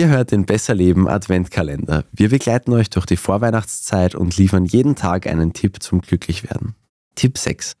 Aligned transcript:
Ihr 0.00 0.08
hört 0.08 0.30
den 0.30 0.46
Besser 0.46 0.74
Leben 0.74 1.08
Adventkalender. 1.08 2.04
Wir 2.12 2.30
begleiten 2.30 2.72
euch 2.72 2.88
durch 2.88 3.04
die 3.04 3.18
Vorweihnachtszeit 3.18 4.14
und 4.14 4.34
liefern 4.36 4.64
jeden 4.64 4.94
Tag 4.94 5.26
einen 5.26 5.52
Tipp 5.52 5.82
zum 5.82 6.00
Glücklichwerden. 6.00 6.74
Tipp 7.16 7.36
6. 7.36 7.76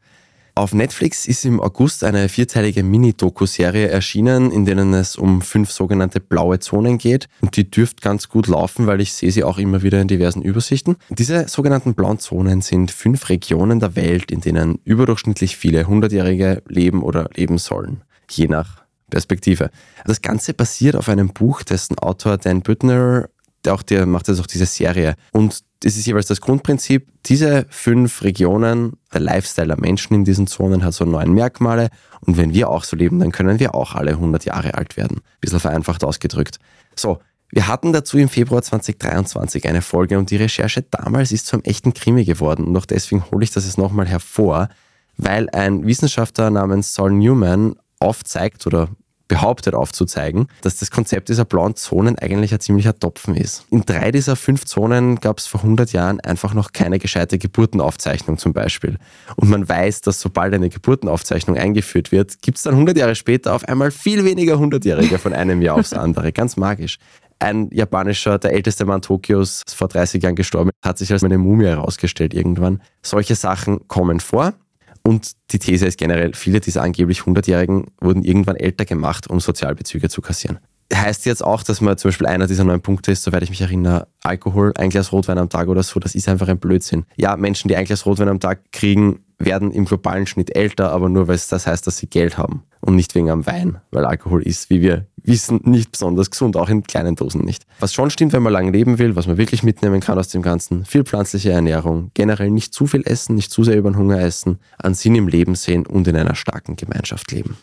Auf 0.54 0.74
Netflix 0.74 1.26
ist 1.26 1.44
im 1.44 1.60
August 1.60 2.04
eine 2.04 2.28
vierteilige 2.28 2.82
Mini-Doku-Serie 2.82 3.88
erschienen, 3.88 4.50
in 4.50 4.64
denen 4.64 4.92
es 4.94 5.16
um 5.16 5.42
fünf 5.42 5.70
sogenannte 5.70 6.20
blaue 6.20 6.58
Zonen 6.58 6.98
geht. 6.98 7.28
Und 7.40 7.56
die 7.56 7.70
dürft 7.70 8.02
ganz 8.02 8.28
gut 8.28 8.46
laufen, 8.46 8.86
weil 8.86 9.00
ich 9.00 9.12
sehe 9.12 9.30
sie 9.30 9.44
auch 9.44 9.58
immer 9.58 9.82
wieder 9.82 10.00
in 10.00 10.08
diversen 10.08 10.42
Übersichten. 10.42 10.96
Diese 11.08 11.48
sogenannten 11.48 11.94
blauen 11.94 12.18
Zonen 12.18 12.62
sind 12.62 12.90
fünf 12.90 13.28
Regionen 13.28 13.80
der 13.80 13.96
Welt, 13.96 14.30
in 14.30 14.40
denen 14.40 14.80
überdurchschnittlich 14.84 15.56
viele 15.56 15.86
Hundertjährige 15.86 16.62
leben 16.68 17.02
oder 17.02 17.28
leben 17.34 17.58
sollen. 17.58 18.02
Je 18.28 18.48
nach 18.48 18.80
Perspektive. 19.10 19.70
Das 20.04 20.22
Ganze 20.22 20.54
basiert 20.54 20.96
auf 20.96 21.08
einem 21.08 21.28
Buch, 21.30 21.62
dessen 21.62 21.98
Autor 21.98 22.38
Dan 22.38 22.62
Büttner, 22.62 23.28
auch 23.68 23.82
der 23.82 24.06
macht 24.06 24.28
jetzt 24.28 24.40
auch 24.40 24.46
diese 24.46 24.66
Serie. 24.66 25.14
Und 25.32 25.62
das 25.80 25.96
ist 25.96 26.06
jeweils 26.06 26.26
das 26.26 26.40
Grundprinzip. 26.40 27.08
Diese 27.26 27.66
fünf 27.70 28.22
Regionen, 28.22 28.94
der 29.12 29.20
Lifestyle 29.20 29.68
der 29.68 29.80
Menschen 29.80 30.14
in 30.14 30.24
diesen 30.24 30.46
Zonen 30.46 30.84
hat 30.84 30.94
so 30.94 31.04
neun 31.04 31.32
Merkmale. 31.32 31.88
Und 32.20 32.36
wenn 32.36 32.52
wir 32.52 32.68
auch 32.68 32.84
so 32.84 32.96
leben, 32.96 33.18
dann 33.18 33.32
können 33.32 33.58
wir 33.58 33.74
auch 33.74 33.94
alle 33.94 34.12
100 34.12 34.44
Jahre 34.44 34.74
alt 34.74 34.96
werden. 34.96 35.20
Bisschen 35.40 35.60
vereinfacht 35.60 36.04
ausgedrückt. 36.04 36.58
So. 36.96 37.18
Wir 37.52 37.66
hatten 37.66 37.92
dazu 37.92 38.16
im 38.16 38.28
Februar 38.28 38.62
2023 38.62 39.68
eine 39.68 39.82
Folge 39.82 40.16
und 40.18 40.30
die 40.30 40.36
Recherche 40.36 40.82
damals 40.82 41.32
ist 41.32 41.46
zum 41.46 41.64
echten 41.64 41.94
Krimi 41.94 42.24
geworden. 42.24 42.64
Und 42.64 42.76
auch 42.76 42.86
deswegen 42.86 43.24
hole 43.32 43.42
ich 43.42 43.50
das 43.50 43.64
jetzt 43.64 43.76
nochmal 43.76 44.06
hervor, 44.06 44.68
weil 45.16 45.50
ein 45.50 45.84
Wissenschaftler 45.84 46.50
namens 46.50 46.94
Saul 46.94 47.10
Newman 47.10 47.74
aufzeigt 47.98 48.68
oder 48.68 48.88
behauptet 49.30 49.76
aufzuzeigen, 49.76 50.48
dass 50.60 50.78
das 50.78 50.90
Konzept 50.90 51.28
dieser 51.28 51.44
blauen 51.44 51.76
Zonen 51.76 52.18
eigentlich 52.18 52.52
ein 52.52 52.58
ziemlicher 52.58 52.98
Topfen 52.98 53.36
ist. 53.36 53.64
In 53.70 53.86
drei 53.86 54.10
dieser 54.10 54.34
fünf 54.34 54.64
Zonen 54.64 55.20
gab 55.20 55.38
es 55.38 55.46
vor 55.46 55.60
100 55.60 55.92
Jahren 55.92 56.18
einfach 56.18 56.52
noch 56.52 56.72
keine 56.72 56.98
gescheite 56.98 57.38
Geburtenaufzeichnung 57.38 58.38
zum 58.38 58.52
Beispiel. 58.52 58.98
Und 59.36 59.48
man 59.48 59.68
weiß, 59.68 60.00
dass 60.00 60.20
sobald 60.20 60.52
eine 60.52 60.68
Geburtenaufzeichnung 60.68 61.56
eingeführt 61.56 62.10
wird, 62.10 62.42
gibt 62.42 62.58
es 62.58 62.64
dann 62.64 62.74
100 62.74 62.96
Jahre 62.96 63.14
später 63.14 63.54
auf 63.54 63.64
einmal 63.68 63.92
viel 63.92 64.24
weniger 64.24 64.56
100-Jährige 64.56 65.18
von 65.18 65.32
einem 65.32 65.62
Jahr 65.62 65.76
aufs 65.76 65.92
andere. 65.92 66.32
Ganz 66.32 66.56
magisch. 66.56 66.98
Ein 67.38 67.70
japanischer, 67.70 68.40
der 68.40 68.52
älteste 68.52 68.84
Mann 68.84 69.00
Tokios, 69.00 69.62
vor 69.72 69.86
30 69.86 70.24
Jahren 70.24 70.34
gestorben, 70.34 70.70
hat 70.84 70.98
sich 70.98 71.12
als 71.12 71.22
eine 71.22 71.38
Mumie 71.38 71.66
herausgestellt 71.66 72.34
irgendwann. 72.34 72.82
Solche 73.00 73.36
Sachen 73.36 73.86
kommen 73.86 74.18
vor. 74.18 74.54
Und 75.02 75.32
die 75.50 75.58
These 75.58 75.86
ist 75.86 75.98
generell, 75.98 76.34
viele 76.34 76.60
dieser 76.60 76.82
angeblich 76.82 77.20
100-Jährigen 77.20 77.86
wurden 78.00 78.22
irgendwann 78.22 78.56
älter 78.56 78.84
gemacht, 78.84 79.28
um 79.28 79.40
Sozialbezüge 79.40 80.08
zu 80.08 80.20
kassieren. 80.20 80.58
Heißt 80.92 81.24
jetzt 81.24 81.44
auch, 81.44 81.62
dass 81.62 81.80
man 81.80 81.96
zum 81.98 82.08
Beispiel 82.08 82.26
einer 82.26 82.48
dieser 82.48 82.64
neun 82.64 82.80
Punkte 82.80 83.12
ist, 83.12 83.22
soweit 83.22 83.44
ich 83.44 83.50
mich 83.50 83.60
erinnere, 83.60 84.08
Alkohol, 84.22 84.72
ein 84.76 84.90
Glas 84.90 85.12
Rotwein 85.12 85.38
am 85.38 85.48
Tag 85.48 85.68
oder 85.68 85.82
so, 85.84 86.00
das 86.00 86.14
ist 86.16 86.28
einfach 86.28 86.48
ein 86.48 86.58
Blödsinn. 86.58 87.06
Ja, 87.16 87.36
Menschen, 87.36 87.68
die 87.68 87.76
ein 87.76 87.84
Glas 87.84 88.06
Rotwein 88.06 88.28
am 88.28 88.40
Tag 88.40 88.72
kriegen, 88.72 89.20
werden 89.38 89.70
im 89.70 89.84
globalen 89.84 90.26
Schnitt 90.26 90.54
älter, 90.54 90.90
aber 90.92 91.08
nur 91.08 91.28
weil 91.28 91.36
es 91.36 91.48
das 91.48 91.66
heißt, 91.66 91.86
dass 91.86 91.96
sie 91.96 92.08
Geld 92.08 92.36
haben 92.36 92.64
und 92.80 92.96
nicht 92.96 93.14
wegen 93.14 93.30
am 93.30 93.46
Wein, 93.46 93.80
weil 93.90 94.04
Alkohol 94.04 94.42
ist, 94.42 94.68
wie 94.68 94.82
wir 94.82 95.06
wissen, 95.24 95.60
nicht 95.64 95.92
besonders 95.92 96.30
gesund, 96.30 96.56
auch 96.56 96.68
in 96.68 96.82
kleinen 96.82 97.16
Dosen 97.16 97.44
nicht. 97.44 97.64
Was 97.80 97.94
schon 97.94 98.10
stimmt, 98.10 98.32
wenn 98.32 98.42
man 98.42 98.52
lang 98.52 98.72
leben 98.72 98.98
will, 98.98 99.16
was 99.16 99.26
man 99.26 99.36
wirklich 99.36 99.62
mitnehmen 99.62 100.00
kann 100.00 100.18
aus 100.18 100.28
dem 100.28 100.42
Ganzen, 100.42 100.84
viel 100.84 101.04
pflanzliche 101.04 101.50
Ernährung, 101.52 102.10
generell 102.14 102.50
nicht 102.50 102.74
zu 102.74 102.86
viel 102.86 103.02
essen, 103.06 103.34
nicht 103.34 103.50
zu 103.50 103.64
sehr 103.64 103.76
über 103.76 103.90
den 103.90 103.96
Hunger 103.96 104.20
essen, 104.20 104.58
an 104.78 104.94
Sinn 104.94 105.14
im 105.14 105.28
Leben 105.28 105.54
sehen 105.54 105.86
und 105.86 106.06
in 106.08 106.16
einer 106.16 106.34
starken 106.34 106.76
Gemeinschaft 106.76 107.30
leben. 107.32 107.56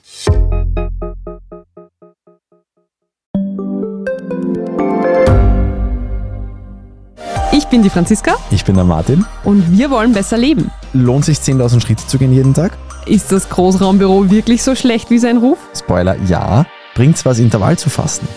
Ich 7.52 7.65
bin 7.67 7.81
die 7.83 7.89
Franziska 7.89 8.36
Ich 8.52 8.64
bin 8.65 8.76
der 8.76 8.83
Martin. 8.83 9.26
und 9.43 9.77
wir 9.77 9.89
wollen 9.89 10.14
besser 10.14 10.37
leben. 10.37 10.71
Lohnt 10.93 11.26
sich 11.26 11.37
10.000 11.39 11.81
Schritte 11.81 12.08
zu 12.08 12.17
gehen 12.17 12.33
jeden 12.33 12.54
Tag? 12.54 12.77
Ist 13.05 13.31
das 13.31 13.49
Großraumbüro 13.49 14.30
wirklich 14.30 14.64
so 14.64 14.76
schlecht 14.76 15.10
wie 15.10 15.17
sein 15.17 15.37
Ruf? 15.37 15.58
Spoiler, 15.76 16.17
ja. 16.27 16.65
Bringt's 16.97 17.23
was, 17.25 17.37
Intervall 17.37 17.77
zu 17.77 17.91
fassen? 17.91 18.27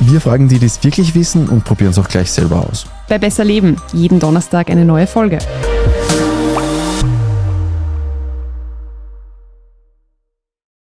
Wir 0.00 0.22
fragen 0.22 0.48
die, 0.48 0.58
die 0.58 0.64
es 0.64 0.82
wirklich 0.82 1.14
wissen 1.14 1.50
und 1.50 1.64
probieren 1.64 1.90
es 1.90 1.98
auch 1.98 2.08
gleich 2.08 2.32
selber 2.32 2.66
aus. 2.66 2.86
Bei 3.10 3.18
Besser 3.18 3.44
Leben, 3.44 3.76
jeden 3.92 4.20
Donnerstag 4.20 4.70
eine 4.70 4.86
neue 4.86 5.06
Folge. 5.06 5.38